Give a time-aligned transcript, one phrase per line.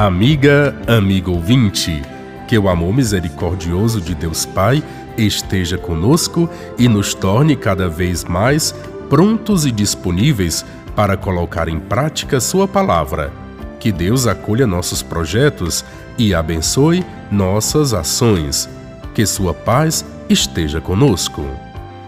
[0.00, 2.00] Amiga, amigo ouvinte,
[2.48, 4.82] que o amor misericordioso de Deus Pai
[5.14, 6.48] esteja conosco
[6.78, 8.74] e nos torne cada vez mais
[9.10, 10.64] prontos e disponíveis
[10.96, 13.30] para colocar em prática Sua palavra.
[13.78, 15.84] Que Deus acolha nossos projetos
[16.16, 18.70] e abençoe nossas ações.
[19.12, 21.44] Que Sua paz esteja conosco.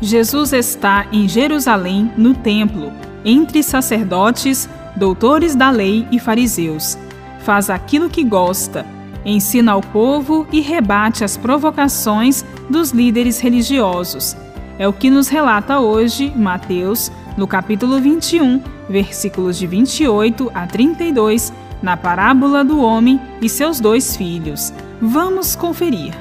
[0.00, 2.92] Jesus está em Jerusalém, no templo,
[3.24, 6.98] entre sacerdotes, doutores da lei e fariseus.
[7.46, 8.84] Faz aquilo que gosta,
[9.24, 14.36] ensina ao povo e rebate as provocações dos líderes religiosos.
[14.80, 21.52] É o que nos relata hoje Mateus, no capítulo 21, versículos de 28 a 32,
[21.80, 24.72] na parábola do homem e seus dois filhos.
[25.00, 26.14] Vamos conferir.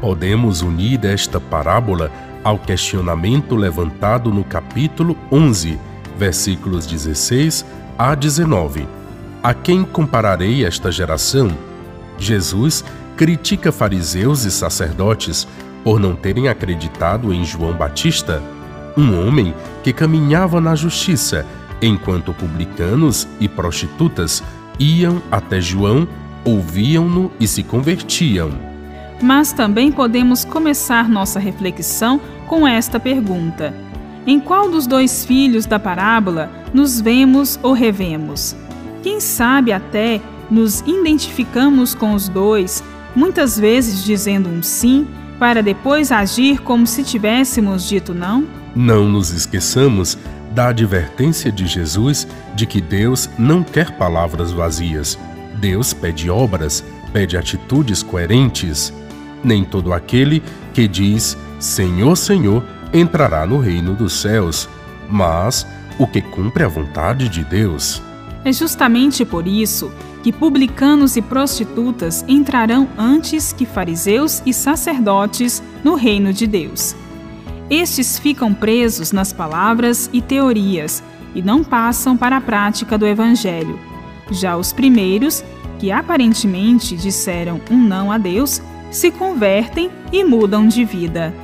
[0.00, 2.10] Podemos unir esta parábola
[2.42, 5.78] ao questionamento levantado no capítulo 11,
[6.18, 7.64] versículos 16
[7.96, 8.97] a 19.
[9.48, 11.50] A quem compararei esta geração?
[12.18, 12.84] Jesus
[13.16, 15.48] critica fariseus e sacerdotes
[15.82, 18.42] por não terem acreditado em João Batista,
[18.94, 21.46] um homem que caminhava na justiça,
[21.80, 24.42] enquanto publicanos e prostitutas
[24.78, 26.06] iam até João,
[26.44, 28.50] ouviam-no e se convertiam.
[29.22, 33.72] Mas também podemos começar nossa reflexão com esta pergunta:
[34.26, 38.54] Em qual dos dois filhos da parábola nos vemos ou revemos?
[39.08, 40.20] Quem sabe até
[40.50, 42.84] nos identificamos com os dois,
[43.16, 45.06] muitas vezes dizendo um sim,
[45.38, 48.46] para depois agir como se tivéssemos dito não?
[48.76, 50.18] Não nos esqueçamos
[50.54, 55.18] da advertência de Jesus de que Deus não quer palavras vazias.
[55.54, 58.92] Deus pede obras, pede atitudes coerentes.
[59.42, 60.42] Nem todo aquele
[60.74, 64.68] que diz Senhor, Senhor entrará no reino dos céus,
[65.08, 65.66] mas
[65.98, 68.02] o que cumpre a vontade de Deus.
[68.48, 69.92] É justamente por isso
[70.22, 76.96] que publicanos e prostitutas entrarão antes que fariseus e sacerdotes no reino de Deus.
[77.68, 81.02] Estes ficam presos nas palavras e teorias
[81.34, 83.78] e não passam para a prática do Evangelho.
[84.30, 85.44] Já os primeiros,
[85.78, 91.34] que aparentemente disseram um não a Deus, se convertem e mudam de vida.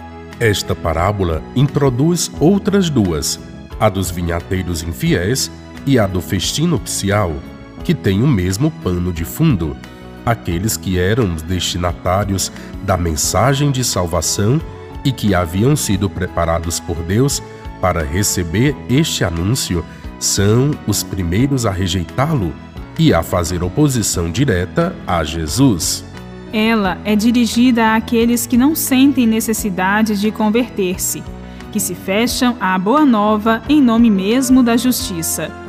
[0.41, 3.39] Esta parábola introduz outras duas,
[3.79, 5.51] a dos vinhateiros infiéis
[5.87, 7.35] e a do festim nupcial,
[7.83, 9.77] que tem o mesmo pano de fundo.
[10.25, 12.51] Aqueles que eram os destinatários
[12.83, 14.61] da mensagem de salvação
[15.05, 17.43] e que haviam sido preparados por Deus
[17.81, 19.85] para receber este anúncio
[20.19, 22.55] são os primeiros a rejeitá-lo
[22.99, 26.05] e a fazer oposição direta a Jesus.
[26.53, 31.23] Ela é dirigida àqueles que não sentem necessidade de converter-se,
[31.73, 35.64] que se fecham à boa nova em nome mesmo da justiça.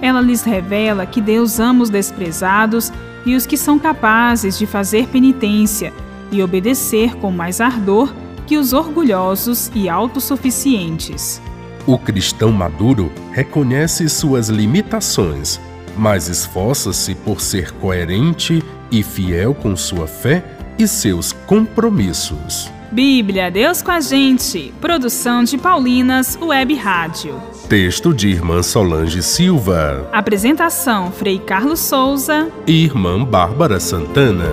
[0.00, 2.92] Ela lhes revela que Deus ama os desprezados
[3.26, 5.92] e os que são capazes de fazer penitência
[6.30, 8.12] e obedecer com mais ardor
[8.46, 11.40] que os orgulhosos e autossuficientes.
[11.86, 15.60] O cristão maduro reconhece suas limitações,
[15.96, 20.44] mas esforça-se por ser coerente e fiel com sua fé
[20.78, 22.70] e seus compromissos.
[22.90, 24.72] Bíblia, Deus com a gente.
[24.80, 27.40] Produção de Paulinas Web Rádio.
[27.68, 30.08] Texto de Irmã Solange Silva.
[30.12, 34.50] Apresentação: Frei Carlos Souza e Irmã Bárbara Santana.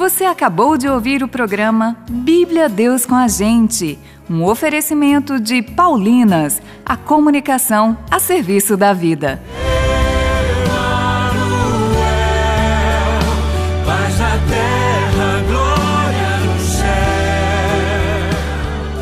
[0.00, 3.98] Você acabou de ouvir o programa Bíblia Deus com a Gente,
[4.30, 9.42] um oferecimento de Paulinas, a comunicação a serviço da vida.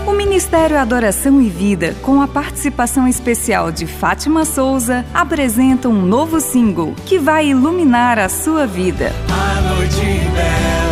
[0.05, 6.41] O Ministério Adoração e Vida, com a participação especial de Fátima Souza, apresenta um novo
[6.41, 9.13] single que vai iluminar a sua vida.
[9.31, 10.01] A noite
[10.35, 10.88] bela.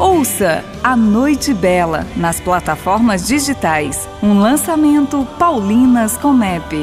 [0.00, 4.08] Ouça A Noite Bela nas plataformas digitais.
[4.22, 6.74] Um lançamento Paulinas Comep.